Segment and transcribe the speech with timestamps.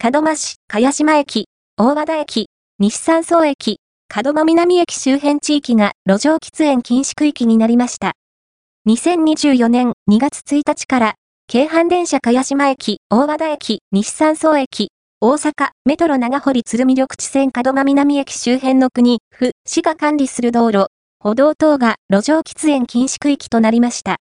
[0.00, 3.80] 門真市、茅島駅、大和田駅、西山荘駅、
[4.14, 8.12] 門真南駅周辺地域が路上喫煙禁止区域になりました。
[8.86, 11.14] 2024年2月1日から、
[11.48, 20.86] 京阪電車茅島駅、大和田駅、西山荘駅、大阪、メトロ長堀鶴見緑地線門真南駅周辺の国、府、市が管理する道路、
[21.18, 24.18] 歩道等が路上喫煙禁止区域となりました。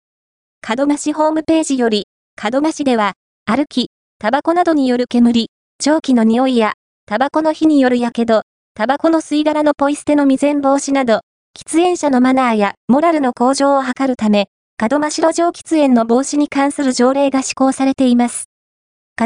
[0.67, 2.07] 門真市ホームページより、
[2.51, 3.13] 門真市では、
[3.45, 3.87] 歩き、
[4.19, 5.47] タバコなどによる煙、
[5.81, 6.73] 蒸気の匂いや、
[7.07, 8.43] タバコの火による火傷、
[8.75, 11.21] タバコの吸い殻のポイ捨ての未然防止など、
[11.57, 14.49] 喫煙者のマナーやモラルの向上を図るため、
[14.79, 18.45] 門真市路上喫煙の防止に関する条例が施行されています。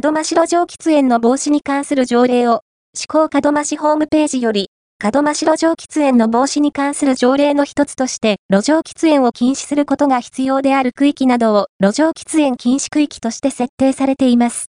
[0.02, 2.62] 門真市路上喫煙の防止に関する条例を、
[2.94, 4.70] 施行門真市ホームページより、
[5.04, 14.68] 門真市路上喫煙の防止に関する条例の一つとして、路上喫煙を禁止することが必要である区域などを路上喫煙禁止区域として設定されています。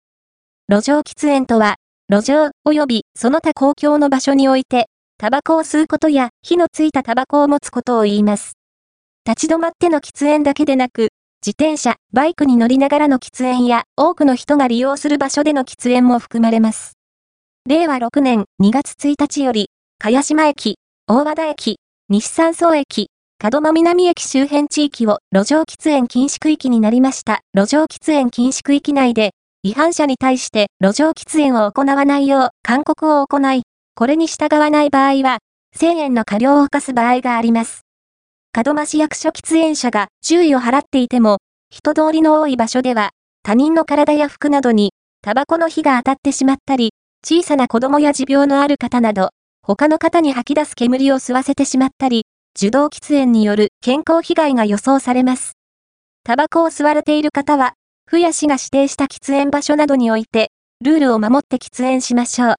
[0.67, 1.75] 路上喫煙とは、
[2.09, 4.87] 路上及びその他公共の場所において、
[5.19, 8.53] タバコを吸うことや火のついたタバコを持つことを言います。
[9.27, 11.09] 立ち止まっての喫煙だけでなく、
[11.45, 16.93] 自転車、バイクに乗りながらの喫煙や多くの人が利用する場所での喫煙も含まれます。
[17.69, 21.77] 令和6年2月1日より、茅島駅、大和田駅、
[22.09, 27.41] 西山荘駅、門真南駅周辺地域を路上喫煙禁止区域になりました。
[27.53, 29.34] 路上喫煙禁止区域内で、
[29.65, 33.63] 違反者に対して路上喫煙を行わないよう勧告を行い、
[33.95, 35.39] これに従わない場合は、
[35.75, 37.81] 1000円の過料を課す場合があります。
[38.55, 41.39] 門真市役所喫煙者が注意を払っていても、
[41.71, 43.09] 人通りの多い場所では、
[43.41, 44.91] 他人の体や服などに、
[45.23, 46.91] タバコの火が当たってしまったり、
[47.27, 49.29] 小さな子供や持病のある方など、
[49.63, 55.53] 他の方に吐き出す煙を吸わせてしまったり、受動喫煙による健康被害が予想されます。
[56.23, 57.73] タバコを吸われている方は、
[58.07, 62.53] 府や市が指定した喫煙場所などにおいて、ルールを守って喫煙しましょう。